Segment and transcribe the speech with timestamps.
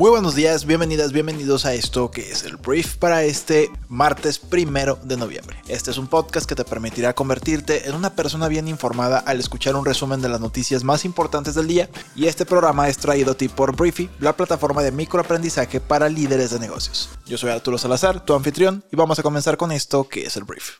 [0.00, 4.98] Muy buenos días, bienvenidas, bienvenidos a esto que es el brief para este martes primero
[5.02, 5.58] de noviembre.
[5.68, 9.76] Este es un podcast que te permitirá convertirte en una persona bien informada al escuchar
[9.76, 13.34] un resumen de las noticias más importantes del día y este programa es traído a
[13.34, 17.10] ti por Briefy, la plataforma de microaprendizaje para líderes de negocios.
[17.26, 20.44] Yo soy Arturo Salazar, tu anfitrión, y vamos a comenzar con esto que es el
[20.44, 20.78] brief.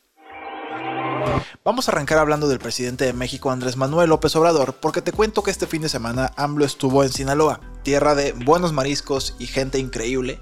[1.64, 5.42] Vamos a arrancar hablando del presidente de México Andrés Manuel López Obrador porque te cuento
[5.42, 9.78] que este fin de semana AMLO estuvo en Sinaloa, tierra de buenos mariscos y gente
[9.78, 10.40] increíble,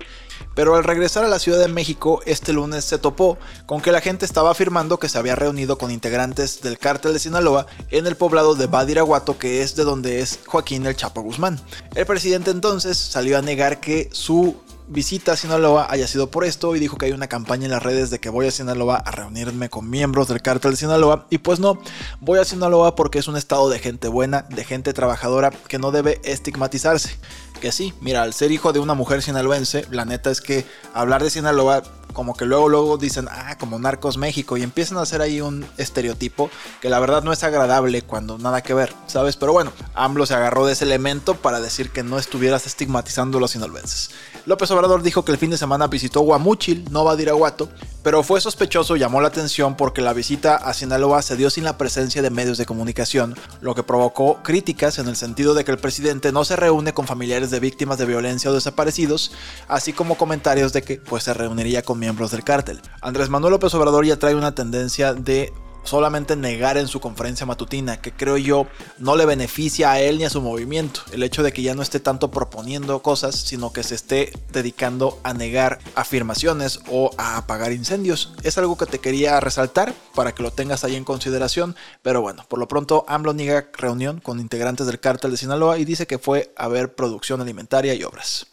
[0.54, 4.00] pero al regresar a la Ciudad de México este lunes se topó con que la
[4.00, 8.16] gente estaba afirmando que se había reunido con integrantes del cártel de Sinaloa en el
[8.16, 11.60] poblado de Badiraguato que es de donde es Joaquín el Chapo Guzmán.
[11.94, 14.56] El presidente entonces salió a negar que su
[14.88, 17.82] visita a Sinaloa haya sido por esto y dijo que hay una campaña en las
[17.82, 21.38] redes de que voy a Sinaloa a reunirme con miembros del cártel de Sinaloa y
[21.38, 21.78] pues no,
[22.20, 25.90] voy a Sinaloa porque es un estado de gente buena, de gente trabajadora que no
[25.90, 27.16] debe estigmatizarse.
[27.60, 30.64] Que sí, mira, al ser hijo de una mujer sinaloense, la neta es que
[30.94, 31.82] hablar de Sinaloa
[32.18, 35.64] como que luego luego dicen, ah, como Narcos México y empiezan a hacer ahí un
[35.76, 39.36] estereotipo que la verdad no es agradable cuando nada que ver, ¿sabes?
[39.36, 43.40] Pero bueno, AMLO se agarró de ese elemento para decir que no estuvieras estigmatizando a
[43.40, 44.10] los sinaloenses.
[44.46, 47.68] López Obrador dijo que el fin de semana visitó Guamúchil, no Badiraguato,
[48.08, 51.64] pero fue sospechoso y llamó la atención porque la visita a Sinaloa se dio sin
[51.64, 55.72] la presencia de medios de comunicación, lo que provocó críticas en el sentido de que
[55.72, 59.32] el presidente no se reúne con familiares de víctimas de violencia o desaparecidos,
[59.68, 62.80] así como comentarios de que pues se reuniría con miembros del cártel.
[63.02, 65.52] Andrés Manuel López Obrador ya trae una tendencia de
[65.88, 68.66] solamente negar en su conferencia matutina, que creo yo
[68.98, 71.00] no le beneficia a él ni a su movimiento.
[71.12, 75.18] El hecho de que ya no esté tanto proponiendo cosas, sino que se esté dedicando
[75.22, 78.34] a negar afirmaciones o a apagar incendios.
[78.42, 81.74] Es algo que te quería resaltar para que lo tengas ahí en consideración.
[82.02, 85.84] Pero bueno, por lo pronto AMLO niega reunión con integrantes del cártel de Sinaloa y
[85.84, 88.46] dice que fue a ver producción alimentaria y obras.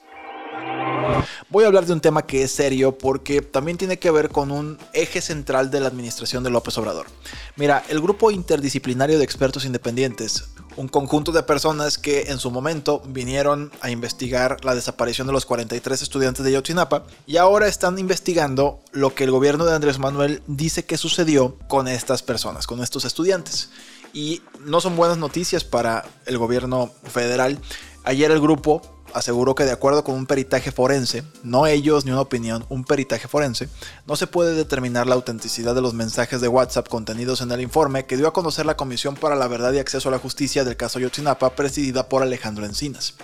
[1.49, 4.51] Voy a hablar de un tema que es serio porque también tiene que ver con
[4.51, 7.07] un eje central de la administración de López Obrador.
[7.55, 13.01] Mira, el grupo interdisciplinario de expertos independientes, un conjunto de personas que en su momento
[13.07, 18.79] vinieron a investigar la desaparición de los 43 estudiantes de Yotzinapa y ahora están investigando
[18.91, 23.05] lo que el gobierno de Andrés Manuel dice que sucedió con estas personas, con estos
[23.05, 23.69] estudiantes.
[24.13, 27.59] Y no son buenas noticias para el gobierno federal.
[28.05, 28.81] Ayer el grupo
[29.15, 33.29] aseguró que de acuerdo con un peritaje forense, no ellos ni una opinión, un peritaje
[33.29, 33.69] forense,
[34.05, 38.05] no se puede determinar la autenticidad de los mensajes de WhatsApp contenidos en el informe
[38.05, 40.75] que dio a conocer la Comisión para la Verdad y Acceso a la Justicia del
[40.75, 43.15] caso Yotzinapa, presidida por Alejandro Encinas.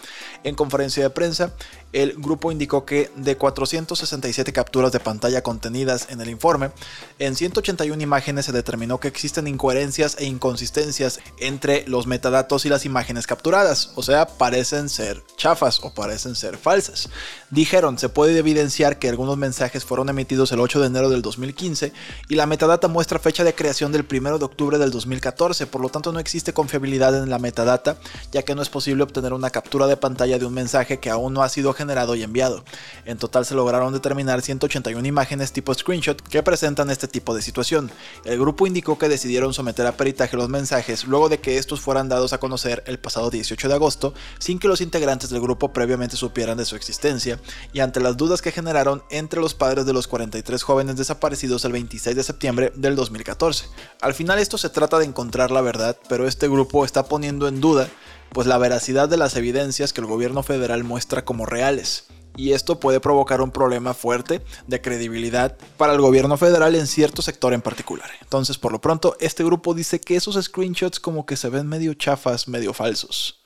[0.45, 1.51] En conferencia de prensa,
[1.91, 6.71] el grupo indicó que de 467 capturas de pantalla contenidas en el informe,
[7.19, 12.85] en 181 imágenes se determinó que existen incoherencias e inconsistencias entre los metadatos y las
[12.85, 17.09] imágenes capturadas, o sea, parecen ser chafas o parecen ser falsas.
[17.49, 21.93] Dijeron, se puede evidenciar que algunos mensajes fueron emitidos el 8 de enero del 2015
[22.29, 25.89] y la metadata muestra fecha de creación del 1 de octubre del 2014, por lo
[25.89, 27.97] tanto no existe confiabilidad en la metadata,
[28.31, 31.33] ya que no es posible obtener una captura de pantalla de un mensaje que aún
[31.33, 32.63] no ha sido generado y enviado.
[33.05, 37.91] En total se lograron determinar 181 imágenes tipo screenshot que presentan este tipo de situación.
[38.25, 42.09] El grupo indicó que decidieron someter a peritaje los mensajes luego de que estos fueran
[42.09, 46.17] dados a conocer el pasado 18 de agosto sin que los integrantes del grupo previamente
[46.17, 47.39] supieran de su existencia
[47.73, 51.71] y ante las dudas que generaron entre los padres de los 43 jóvenes desaparecidos el
[51.71, 53.65] 26 de septiembre del 2014.
[54.01, 57.61] Al final esto se trata de encontrar la verdad, pero este grupo está poniendo en
[57.61, 57.87] duda
[58.31, 62.05] pues la veracidad de las evidencias que el gobierno federal muestra como reales.
[62.37, 67.21] Y esto puede provocar un problema fuerte de credibilidad para el gobierno federal en cierto
[67.21, 68.09] sector en particular.
[68.21, 71.93] Entonces, por lo pronto, este grupo dice que esos screenshots como que se ven medio
[71.93, 73.40] chafas, medio falsos.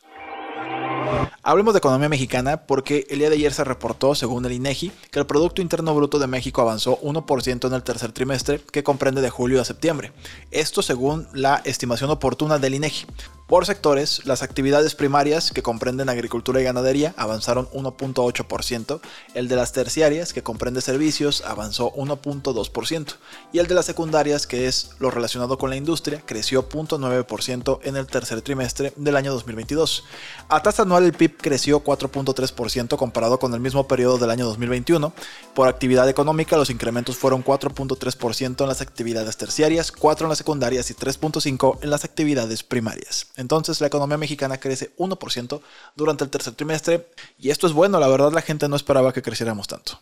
[1.44, 5.20] Hablemos de economía mexicana porque el día de ayer se reportó, según el INEGI, que
[5.20, 9.30] el Producto Interno Bruto de México avanzó 1% en el tercer trimestre, que comprende de
[9.30, 10.12] julio a septiembre.
[10.52, 13.06] Esto según la estimación oportuna del INEGI.
[13.48, 19.02] Por sectores, las actividades primarias, que comprenden agricultura y ganadería, avanzaron 1.8%,
[19.36, 23.18] el de las terciarias, que comprende servicios, avanzó 1.2%,
[23.54, 27.96] y el de las secundarias, que es lo relacionado con la industria, creció 0.9% en
[27.98, 30.06] el tercer trimestre del año 2022.
[30.50, 35.14] A tasa anual el PIB creció 4.3% comparado con el mismo periodo del año 2021.
[35.54, 40.90] Por actividad económica, los incrementos fueron 4.3% en las actividades terciarias, 4 en las secundarias
[40.90, 43.28] y 3.5 en las actividades primarias.
[43.38, 45.62] Entonces la economía mexicana crece 1%
[45.96, 49.22] durante el tercer trimestre y esto es bueno, la verdad la gente no esperaba que
[49.22, 50.00] creciéramos tanto.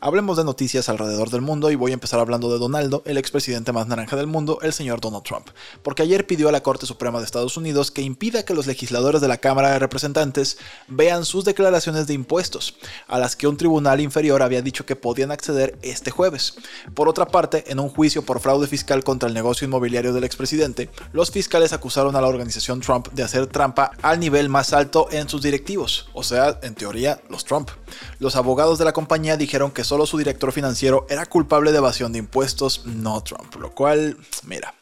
[0.00, 3.72] Hablemos de noticias alrededor del mundo y voy a empezar hablando de Donaldo, el expresidente
[3.72, 5.48] más naranja del mundo, el señor Donald Trump,
[5.82, 9.20] porque ayer pidió a la Corte Suprema de Estados Unidos que impida que los legisladores
[9.20, 10.58] de la Cámara de Representantes
[10.88, 12.76] vean sus declaraciones de impuestos,
[13.08, 16.56] a las que un tribunal inferior había dicho que podían acceder este jueves.
[16.94, 20.90] Por otra parte, en un juicio por fraude fiscal contra el negocio inmobiliario del expresidente,
[21.12, 25.28] los fiscales acusaron a la organización Trump de hacer trampa al nivel más alto en
[25.28, 27.70] sus directivos, o sea, en teoría, los Trump.
[28.18, 32.12] Los abogados de la compañía dijeron que solo su director financiero era culpable de evasión
[32.12, 33.54] de impuestos, no Trump.
[33.56, 34.74] Lo cual, mira,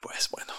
[0.00, 0.52] pues bueno.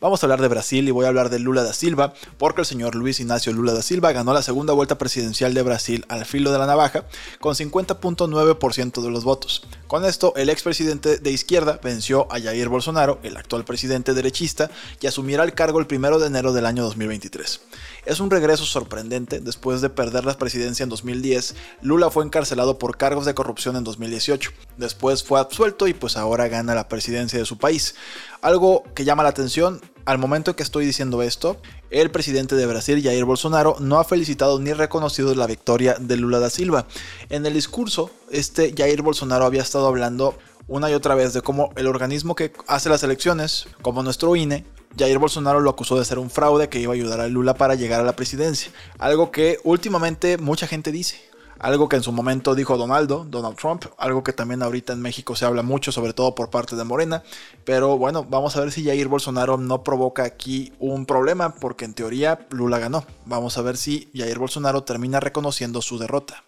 [0.00, 2.66] Vamos a hablar de Brasil y voy a hablar de Lula da Silva, porque el
[2.66, 6.52] señor Luis Ignacio Lula da Silva ganó la segunda vuelta presidencial de Brasil al filo
[6.52, 7.04] de la navaja
[7.40, 9.66] con 50.9% de los votos.
[9.86, 14.70] Con esto, el expresidente de izquierda venció a Jair Bolsonaro, el actual presidente derechista,
[15.00, 17.60] y asumirá el cargo el primero de enero del año 2023.
[18.04, 19.40] Es un regreso sorprendente.
[19.40, 23.84] Después de perder la presidencia en 2010, Lula fue encarcelado por cargos de corrupción en
[23.84, 24.50] 2018.
[24.76, 27.94] Después fue absuelto y pues ahora gana la presidencia de su país.
[28.40, 31.60] Algo que llama la atención, al momento en que estoy diciendo esto,
[31.90, 36.38] el presidente de Brasil, Jair Bolsonaro, no ha felicitado ni reconocido la victoria de Lula
[36.38, 36.86] da Silva.
[37.28, 40.38] En el discurso, este Jair Bolsonaro había estado hablando
[40.68, 44.64] una y otra vez de cómo el organismo que hace las elecciones, como nuestro INE,
[44.98, 47.74] Jair Bolsonaro lo acusó de ser un fraude que iba a ayudar a Lula para
[47.74, 48.72] llegar a la presidencia.
[48.98, 51.20] Algo que últimamente mucha gente dice.
[51.58, 55.36] Algo que en su momento dijo Donaldo, Donald Trump, algo que también ahorita en México
[55.36, 57.22] se habla mucho, sobre todo por parte de Morena.
[57.64, 61.94] Pero bueno, vamos a ver si Jair Bolsonaro no provoca aquí un problema, porque en
[61.94, 63.04] teoría Lula ganó.
[63.26, 66.44] Vamos a ver si Jair Bolsonaro termina reconociendo su derrota.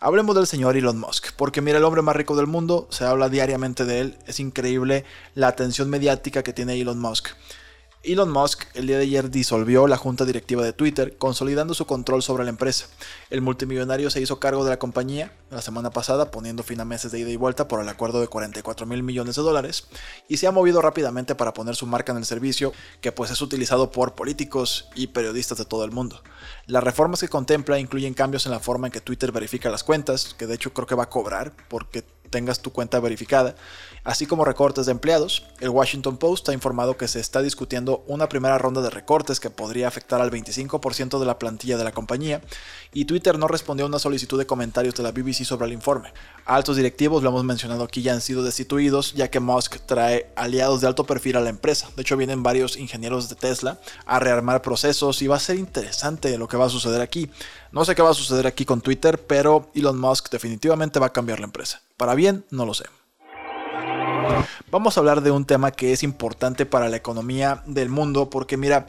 [0.00, 3.28] Hablemos del señor Elon Musk, porque mira, el hombre más rico del mundo, se habla
[3.28, 5.04] diariamente de él, es increíble
[5.34, 7.30] la atención mediática que tiene Elon Musk.
[8.12, 12.22] Elon Musk el día de ayer disolvió la junta directiva de Twitter, consolidando su control
[12.22, 12.86] sobre la empresa.
[13.28, 17.12] El multimillonario se hizo cargo de la compañía la semana pasada, poniendo fin a meses
[17.12, 19.88] de ida y vuelta por el acuerdo de 44 mil millones de dólares,
[20.26, 22.72] y se ha movido rápidamente para poner su marca en el servicio,
[23.02, 26.22] que pues es utilizado por políticos y periodistas de todo el mundo.
[26.66, 30.34] Las reformas que contempla incluyen cambios en la forma en que Twitter verifica las cuentas,
[30.38, 33.54] que de hecho creo que va a cobrar porque tengas tu cuenta verificada,
[34.04, 35.44] así como recortes de empleados.
[35.60, 39.50] El Washington Post ha informado que se está discutiendo una primera ronda de recortes que
[39.50, 42.40] podría afectar al 25% de la plantilla de la compañía,
[42.92, 46.12] y Twitter no respondió a una solicitud de comentarios de la BBC sobre el informe.
[46.46, 50.80] Altos directivos, lo hemos mencionado aquí, ya han sido destituidos, ya que Musk trae aliados
[50.80, 51.90] de alto perfil a la empresa.
[51.96, 56.36] De hecho, vienen varios ingenieros de Tesla a rearmar procesos y va a ser interesante
[56.38, 57.30] lo que va a suceder aquí.
[57.72, 61.12] No sé qué va a suceder aquí con Twitter, pero Elon Musk definitivamente va a
[61.12, 61.82] cambiar la empresa.
[61.98, 62.84] Para bien, no lo sé.
[64.70, 68.56] Vamos a hablar de un tema que es importante para la economía del mundo, porque
[68.56, 68.86] mira,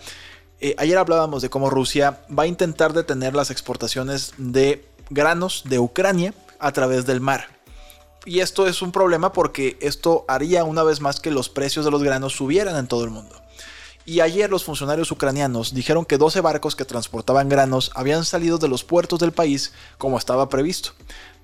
[0.59, 5.79] eh, ayer hablábamos de cómo Rusia va a intentar detener las exportaciones de granos de
[5.79, 7.47] Ucrania a través del mar.
[8.25, 11.91] Y esto es un problema porque esto haría una vez más que los precios de
[11.91, 13.35] los granos subieran en todo el mundo.
[14.05, 18.67] Y ayer los funcionarios ucranianos dijeron que 12 barcos que transportaban granos habían salido de
[18.67, 20.91] los puertos del país como estaba previsto.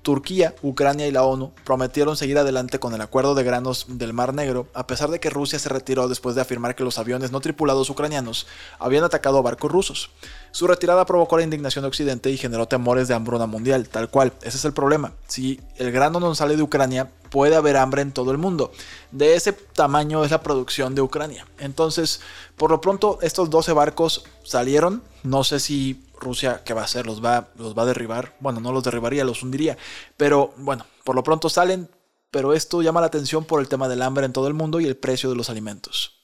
[0.06, 4.34] Turquía, Ucrania y la ONU prometieron seguir adelante con el acuerdo de granos del Mar
[4.34, 7.40] Negro, a pesar de que Rusia se retiró después de afirmar que los aviones no
[7.40, 8.46] tripulados ucranianos
[8.78, 10.10] habían atacado barcos rusos.
[10.52, 14.32] Su retirada provocó la indignación de Occidente y generó temores de hambruna mundial, tal cual.
[14.42, 15.12] Ese es el problema.
[15.26, 18.70] Si el grano no sale de Ucrania, puede haber hambre en todo el mundo.
[19.10, 21.46] De ese tamaño es la producción de Ucrania.
[21.58, 22.20] Entonces,
[22.56, 25.02] por lo pronto, estos 12 barcos salieron.
[25.24, 27.06] No sé si Rusia, ¿qué va a hacer?
[27.06, 28.34] ¿Los va, ¿Los va a derribar?
[28.40, 29.78] Bueno, no los derribaría, los hundiría.
[30.16, 31.88] Pero bueno, por lo pronto salen,
[32.32, 34.86] pero esto llama la atención por el tema del hambre en todo el mundo y
[34.86, 36.16] el precio de los alimentos.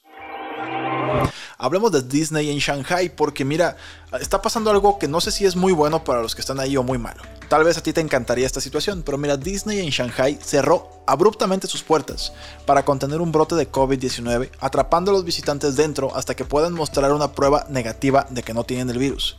[1.57, 3.77] Hablemos de Disney en Shanghai porque mira,
[4.19, 6.75] está pasando algo que no sé si es muy bueno para los que están ahí
[6.75, 7.21] o muy malo.
[7.47, 11.67] Tal vez a ti te encantaría esta situación, pero mira, Disney en Shanghai cerró abruptamente
[11.67, 12.33] sus puertas
[12.65, 17.13] para contener un brote de COVID-19, atrapando a los visitantes dentro hasta que puedan mostrar
[17.13, 19.37] una prueba negativa de que no tienen el virus.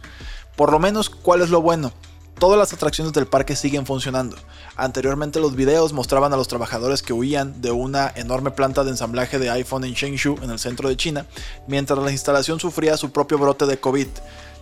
[0.56, 1.92] Por lo menos, ¿cuál es lo bueno?
[2.38, 4.37] Todas las atracciones del parque siguen funcionando.
[4.76, 9.38] Anteriormente los videos mostraban a los trabajadores que huían de una enorme planta de ensamblaje
[9.38, 11.26] de iPhone en Shengshu, en el centro de China,
[11.68, 14.08] mientras la instalación sufría su propio brote de COVID.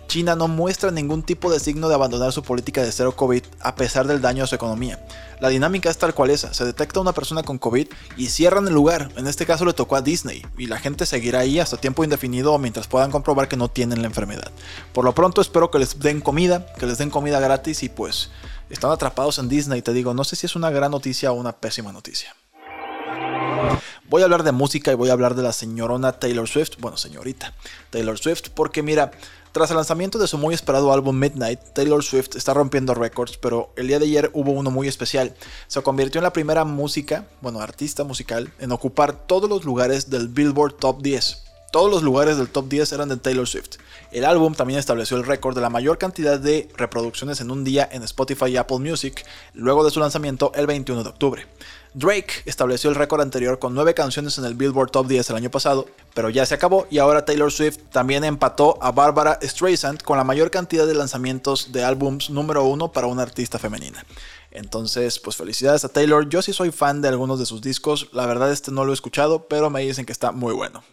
[0.07, 3.75] China no muestra ningún tipo de signo de abandonar su política de cero COVID a
[3.75, 5.03] pesar del daño a su economía.
[5.39, 8.73] La dinámica es tal cual esa, se detecta una persona con COVID y cierran el
[8.73, 12.03] lugar, en este caso le tocó a Disney, y la gente seguirá ahí hasta tiempo
[12.03, 14.51] indefinido mientras puedan comprobar que no tienen la enfermedad.
[14.93, 18.29] Por lo pronto espero que les den comida, que les den comida gratis y pues
[18.69, 21.53] están atrapados en Disney, te digo, no sé si es una gran noticia o una
[21.53, 22.35] pésima noticia.
[24.09, 26.97] Voy a hablar de música y voy a hablar de la señorona Taylor Swift, bueno,
[26.97, 27.53] señorita
[27.89, 29.11] Taylor Swift, porque mira,
[29.53, 33.71] tras el lanzamiento de su muy esperado álbum Midnight, Taylor Swift está rompiendo récords, pero
[33.75, 35.35] el día de ayer hubo uno muy especial.
[35.67, 40.27] Se convirtió en la primera música, bueno, artista musical, en ocupar todos los lugares del
[40.27, 41.43] Billboard Top 10.
[41.71, 43.77] Todos los lugares del top 10 eran de Taylor Swift.
[44.11, 47.89] El álbum también estableció el récord de la mayor cantidad de reproducciones en un día
[47.91, 51.47] en Spotify y Apple Music, luego de su lanzamiento el 21 de octubre.
[51.95, 55.51] Drake estableció el récord anterior con 9 canciones en el Billboard Top 10 el año
[55.51, 60.17] pasado, pero ya se acabó y ahora Taylor Swift también empató a Barbara Streisand con
[60.17, 64.03] la mayor cantidad de lanzamientos de álbums número 1 para una artista femenina.
[64.49, 66.29] Entonces, pues felicidades a Taylor.
[66.29, 68.09] Yo sí soy fan de algunos de sus discos.
[68.11, 70.83] La verdad este no lo he escuchado, pero me dicen que está muy bueno.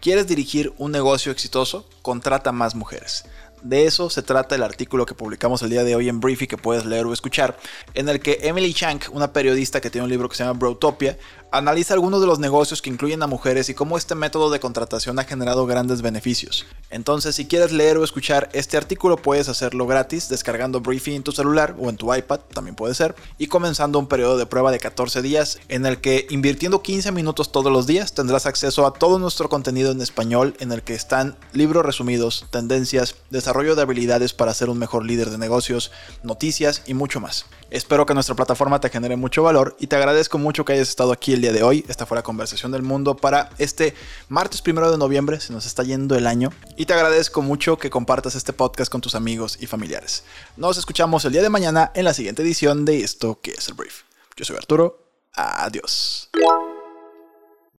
[0.00, 1.86] ¿Quieres dirigir un negocio exitoso?
[2.00, 3.26] Contrata más mujeres.
[3.62, 6.56] De eso se trata el artículo que publicamos el día de hoy en Briefy que
[6.56, 7.58] puedes leer o escuchar,
[7.94, 11.18] en el que Emily Chang, una periodista que tiene un libro que se llama Brotopia,
[11.52, 15.18] analiza algunos de los negocios que incluyen a mujeres y cómo este método de contratación
[15.18, 16.66] ha generado grandes beneficios.
[16.90, 21.32] Entonces, si quieres leer o escuchar este artículo, puedes hacerlo gratis descargando Briefy en tu
[21.32, 24.78] celular o en tu iPad, también puede ser, y comenzando un periodo de prueba de
[24.78, 29.18] 14 días en el que invirtiendo 15 minutos todos los días tendrás acceso a todo
[29.18, 33.16] nuestro contenido en español en el que están libros resumidos, tendencias,
[33.50, 35.90] desarrollo de habilidades para ser un mejor líder de negocios,
[36.22, 37.46] noticias y mucho más.
[37.70, 41.10] Espero que nuestra plataforma te genere mucho valor y te agradezco mucho que hayas estado
[41.10, 41.84] aquí el día de hoy.
[41.88, 43.94] Esta fue la conversación del mundo para este
[44.28, 45.40] martes primero de noviembre.
[45.40, 49.00] Se nos está yendo el año y te agradezco mucho que compartas este podcast con
[49.00, 50.22] tus amigos y familiares.
[50.56, 53.74] Nos escuchamos el día de mañana en la siguiente edición de esto que es el
[53.74, 54.02] brief.
[54.36, 55.10] Yo soy Arturo.
[55.34, 56.30] Adiós.